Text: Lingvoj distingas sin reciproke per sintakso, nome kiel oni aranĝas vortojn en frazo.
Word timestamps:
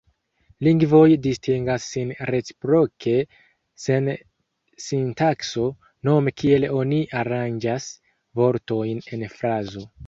Lingvoj 0.67 1.09
distingas 1.25 1.85
sin 1.95 2.13
reciproke 2.29 3.13
per 3.83 4.09
sintakso, 4.89 5.69
nome 6.11 6.37
kiel 6.41 6.67
oni 6.83 7.03
aranĝas 7.25 7.91
vortojn 8.43 9.09
en 9.15 9.31
frazo. 9.39 9.91